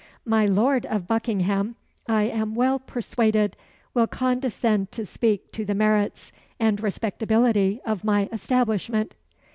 "My 0.25 0.47
lord 0.47 0.87
of 0.87 1.05
Buckingham, 1.05 1.75
I 2.07 2.23
am 2.23 2.55
well 2.55 2.79
persuaded, 2.79 3.55
will 3.93 4.07
condescend 4.07 4.91
to 4.93 5.05
speak 5.05 5.51
to 5.51 5.63
the 5.63 5.75
merits 5.75 6.31
and 6.59 6.81
respectability 6.81 7.81
of 7.85 8.03
my 8.03 8.27
establishment." 8.31 9.13